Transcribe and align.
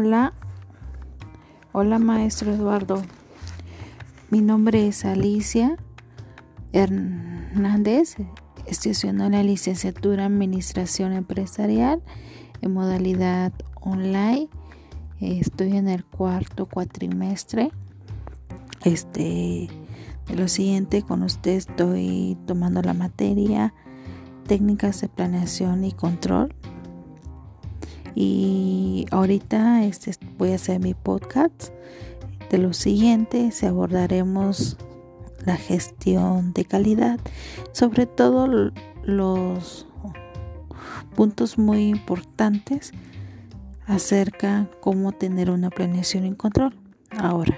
Hola, 0.00 0.32
hola 1.72 1.98
maestro 1.98 2.52
Eduardo. 2.52 3.02
Mi 4.30 4.40
nombre 4.42 4.86
es 4.86 5.04
Alicia 5.04 5.76
Hernández. 6.72 8.14
Estoy 8.64 8.92
haciendo 8.92 9.28
la 9.28 9.42
licenciatura 9.42 10.26
en 10.26 10.34
Administración 10.34 11.14
Empresarial 11.14 12.00
en 12.62 12.74
modalidad 12.74 13.52
online. 13.80 14.48
Estoy 15.18 15.76
en 15.76 15.88
el 15.88 16.04
cuarto 16.04 16.66
cuatrimestre. 16.66 17.72
Este, 18.84 19.68
de 20.28 20.36
lo 20.36 20.46
siguiente, 20.46 21.02
con 21.02 21.24
usted 21.24 21.56
estoy 21.56 22.38
tomando 22.46 22.82
la 22.82 22.94
materia 22.94 23.74
técnicas 24.46 25.00
de 25.00 25.08
planeación 25.08 25.84
y 25.84 25.90
control 25.90 26.54
y 28.20 29.06
ahorita 29.12 29.84
este, 29.84 30.10
voy 30.38 30.50
a 30.50 30.56
hacer 30.56 30.80
mi 30.80 30.92
podcast. 30.92 31.68
De 32.50 32.58
lo 32.58 32.72
siguiente, 32.72 33.52
se 33.52 33.68
abordaremos 33.68 34.76
la 35.46 35.56
gestión 35.56 36.52
de 36.52 36.64
calidad, 36.64 37.20
sobre 37.70 38.06
todo 38.06 38.72
los 39.04 39.86
puntos 41.14 41.58
muy 41.58 41.86
importantes 41.86 42.90
acerca 43.86 44.68
cómo 44.80 45.12
tener 45.12 45.48
una 45.48 45.70
planeación 45.70 46.26
y 46.26 46.34
control. 46.34 46.74
Ahora, 47.10 47.56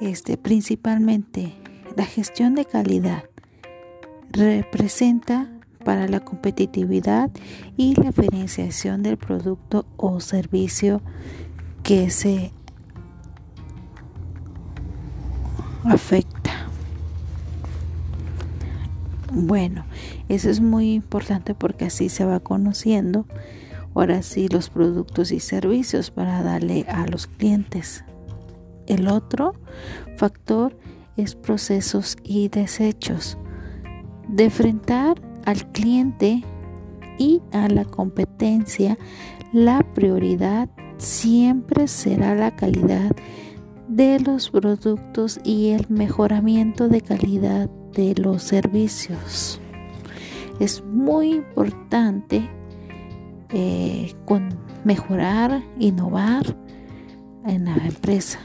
este 0.00 0.36
principalmente 0.36 1.52
la 1.96 2.04
gestión 2.04 2.54
de 2.54 2.64
calidad 2.64 3.24
representa 4.30 5.50
para 5.84 6.08
la 6.08 6.20
competitividad 6.20 7.30
y 7.76 7.94
la 7.94 8.04
diferenciación 8.04 9.02
del 9.02 9.16
producto 9.16 9.86
o 9.96 10.20
servicio 10.20 11.02
que 11.82 12.10
se 12.10 12.52
afecta. 15.84 16.50
Bueno, 19.32 19.84
eso 20.28 20.48
es 20.48 20.60
muy 20.60 20.94
importante 20.94 21.54
porque 21.54 21.86
así 21.86 22.08
se 22.08 22.24
va 22.24 22.40
conociendo 22.40 23.26
ahora 23.94 24.22
sí 24.22 24.48
los 24.48 24.70
productos 24.70 25.32
y 25.32 25.40
servicios 25.40 26.10
para 26.10 26.42
darle 26.42 26.84
a 26.88 27.06
los 27.06 27.26
clientes. 27.26 28.04
El 28.86 29.08
otro 29.08 29.54
factor 30.16 30.76
es 31.16 31.34
procesos 31.34 32.16
y 32.22 32.48
desechos. 32.48 33.38
De 34.28 34.44
enfrentar 34.44 35.20
al 35.44 35.70
cliente 35.72 36.42
y 37.18 37.40
a 37.52 37.68
la 37.68 37.84
competencia, 37.84 38.98
la 39.52 39.82
prioridad 39.94 40.68
siempre 40.98 41.86
será 41.88 42.34
la 42.34 42.54
calidad 42.54 43.14
de 43.88 44.18
los 44.20 44.50
productos 44.50 45.38
y 45.44 45.70
el 45.70 45.86
mejoramiento 45.88 46.88
de 46.88 47.00
calidad 47.00 47.68
de 47.92 48.14
los 48.16 48.42
servicios. 48.42 49.60
Es 50.60 50.82
muy 50.84 51.34
importante 51.34 52.48
eh, 53.50 54.14
con 54.24 54.48
mejorar, 54.84 55.62
innovar 55.78 56.56
en 57.46 57.64
la 57.64 57.76
empresa. 57.76 58.38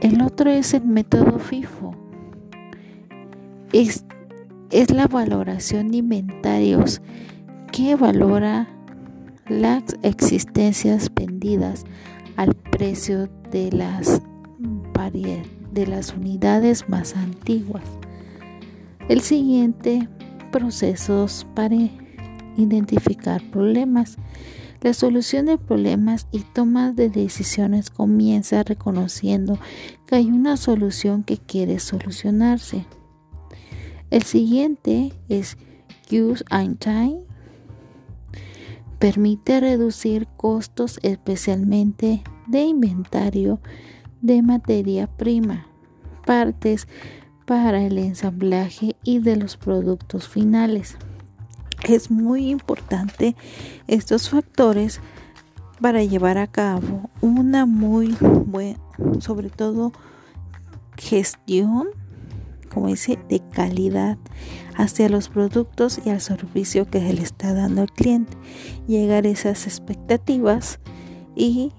El 0.00 0.20
otro 0.22 0.50
es 0.50 0.74
el 0.74 0.84
método 0.84 1.38
FIFO. 1.38 1.94
Es 3.72 4.04
es 4.72 4.90
la 4.90 5.06
valoración 5.06 5.90
de 5.90 5.98
inventarios 5.98 7.02
que 7.70 7.94
valora 7.94 8.68
las 9.46 9.82
existencias 10.02 11.12
vendidas 11.14 11.84
al 12.36 12.54
precio 12.54 13.28
de 13.50 13.70
las, 13.70 14.22
de 15.72 15.86
las 15.86 16.14
unidades 16.14 16.88
más 16.88 17.14
antiguas. 17.16 17.82
El 19.10 19.20
siguiente, 19.20 20.08
procesos 20.50 21.46
para 21.54 21.76
identificar 22.56 23.42
problemas. 23.50 24.16
La 24.80 24.94
solución 24.94 25.46
de 25.46 25.58
problemas 25.58 26.26
y 26.32 26.40
toma 26.40 26.92
de 26.92 27.10
decisiones 27.10 27.90
comienza 27.90 28.62
reconociendo 28.62 29.58
que 30.06 30.16
hay 30.16 30.30
una 30.30 30.56
solución 30.56 31.24
que 31.24 31.36
quiere 31.36 31.78
solucionarse. 31.78 32.86
El 34.12 34.24
siguiente 34.24 35.10
es 35.30 35.56
Use 36.10 36.44
and 36.50 36.78
Time. 36.78 37.22
Permite 38.98 39.58
reducir 39.58 40.28
costos 40.36 41.00
especialmente 41.02 42.22
de 42.46 42.60
inventario 42.60 43.58
de 44.20 44.42
materia 44.42 45.06
prima, 45.06 45.66
partes 46.26 46.88
para 47.46 47.82
el 47.82 47.96
ensamblaje 47.96 48.96
y 49.02 49.20
de 49.20 49.36
los 49.36 49.56
productos 49.56 50.28
finales. 50.28 50.98
Es 51.88 52.10
muy 52.10 52.50
importante 52.50 53.34
estos 53.86 54.28
factores 54.28 55.00
para 55.80 56.04
llevar 56.04 56.36
a 56.36 56.48
cabo 56.48 57.08
una 57.22 57.64
muy 57.64 58.14
buena, 58.20 58.78
sobre 59.20 59.48
todo 59.48 59.90
gestión 60.98 62.01
como 62.72 62.88
dice, 62.88 63.18
de 63.28 63.40
calidad 63.40 64.18
hacia 64.76 65.08
los 65.08 65.28
productos 65.28 66.00
y 66.04 66.10
al 66.10 66.20
servicio 66.20 66.88
que 66.88 67.00
se 67.00 67.12
le 67.12 67.22
está 67.22 67.52
dando 67.52 67.82
al 67.82 67.92
cliente. 67.92 68.32
Llegar 68.86 69.26
a 69.26 69.28
esas 69.28 69.66
expectativas 69.66 70.80
y 71.34 71.72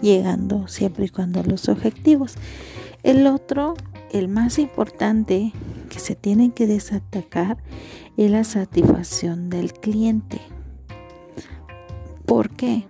llegando 0.00 0.68
siempre 0.68 1.06
y 1.06 1.08
cuando 1.08 1.42
los 1.42 1.68
objetivos. 1.68 2.34
El 3.02 3.26
otro, 3.26 3.74
el 4.12 4.28
más 4.28 4.58
importante 4.58 5.52
que 5.88 5.98
se 5.98 6.14
tiene 6.14 6.52
que 6.52 6.66
desatacar 6.66 7.58
es 8.16 8.30
la 8.30 8.44
satisfacción 8.44 9.50
del 9.50 9.72
cliente. 9.72 10.40
¿Por 12.26 12.50
qué? 12.50 12.86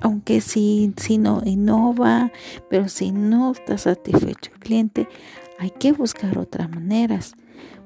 Aunque 0.00 0.40
si, 0.40 0.92
si 0.96 1.18
no 1.18 1.42
innova, 1.44 2.30
pero 2.68 2.88
si 2.88 3.10
no 3.10 3.52
está 3.52 3.78
satisfecho 3.78 4.50
el 4.52 4.60
cliente, 4.60 5.08
hay 5.64 5.70
que 5.70 5.92
buscar 5.92 6.36
otras 6.36 6.68
maneras 6.68 7.32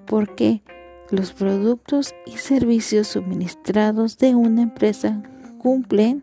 porque 0.04 0.62
los 1.10 1.32
productos 1.32 2.12
y 2.26 2.38
servicios 2.38 3.06
suministrados 3.06 4.18
de 4.18 4.34
una 4.34 4.62
empresa 4.62 5.22
cumplen 5.58 6.22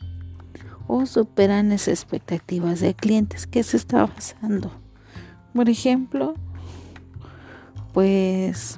o 0.88 1.06
superan 1.06 1.70
las 1.70 1.88
expectativas 1.88 2.82
de 2.82 2.94
clientes 2.94 3.48
que 3.48 3.64
se 3.64 3.78
está 3.78 4.06
basando. 4.06 4.70
Por 5.54 5.70
ejemplo, 5.70 6.36
pues 7.94 8.78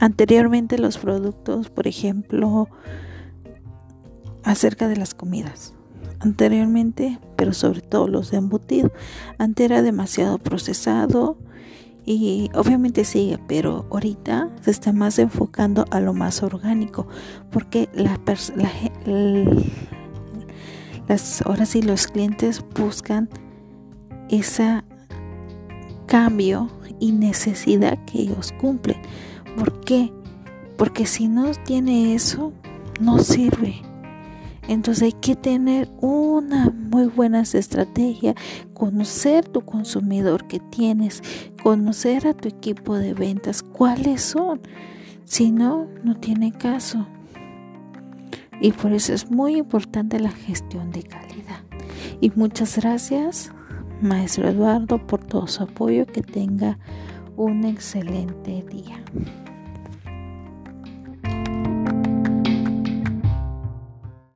anteriormente 0.00 0.76
los 0.76 0.98
productos, 0.98 1.70
por 1.70 1.86
ejemplo, 1.86 2.68
acerca 4.42 4.88
de 4.88 4.96
las 4.96 5.14
comidas 5.14 5.72
anteriormente, 6.20 7.18
pero 7.36 7.52
sobre 7.52 7.80
todo 7.80 8.08
los 8.08 8.30
de 8.30 8.38
embutido. 8.38 8.92
Antes 9.38 9.64
era 9.66 9.82
demasiado 9.82 10.38
procesado 10.38 11.36
y 12.04 12.50
obviamente 12.54 13.04
sigue, 13.04 13.38
pero 13.46 13.86
ahorita 13.90 14.48
se 14.62 14.70
está 14.70 14.92
más 14.92 15.18
enfocando 15.18 15.84
a 15.90 16.00
lo 16.00 16.12
más 16.12 16.42
orgánico, 16.42 17.06
porque 17.50 17.88
la, 17.94 18.18
las 21.08 21.42
ahora 21.42 21.66
sí 21.66 21.82
los 21.82 22.06
clientes 22.06 22.64
buscan 22.74 23.28
ese 24.28 24.82
cambio 26.06 26.68
y 26.98 27.12
necesidad 27.12 27.98
que 28.04 28.22
ellos 28.22 28.52
cumplen. 28.60 29.00
¿Por 29.56 29.80
qué? 29.80 30.12
Porque 30.76 31.06
si 31.06 31.28
no 31.28 31.50
tiene 31.64 32.14
eso, 32.14 32.52
no 33.00 33.18
sirve. 33.18 33.89
Entonces 34.70 35.02
hay 35.02 35.12
que 35.12 35.34
tener 35.34 35.90
una 36.00 36.70
muy 36.70 37.06
buena 37.06 37.40
estrategia, 37.40 38.36
conocer 38.72 39.48
tu 39.48 39.62
consumidor 39.62 40.46
que 40.46 40.60
tienes, 40.60 41.24
conocer 41.60 42.28
a 42.28 42.34
tu 42.34 42.48
equipo 42.48 42.94
de 42.94 43.12
ventas, 43.12 43.64
cuáles 43.64 44.22
son. 44.22 44.60
Si 45.24 45.50
no, 45.50 45.88
no 46.04 46.14
tiene 46.14 46.52
caso. 46.52 47.04
Y 48.60 48.70
por 48.70 48.92
eso 48.92 49.12
es 49.12 49.28
muy 49.28 49.56
importante 49.56 50.20
la 50.20 50.30
gestión 50.30 50.92
de 50.92 51.02
calidad. 51.02 51.64
Y 52.20 52.30
muchas 52.36 52.76
gracias, 52.76 53.50
maestro 54.00 54.48
Eduardo, 54.48 55.04
por 55.04 55.24
todo 55.24 55.48
su 55.48 55.64
apoyo. 55.64 56.06
Que 56.06 56.22
tenga 56.22 56.78
un 57.36 57.64
excelente 57.64 58.64
día. 58.70 59.02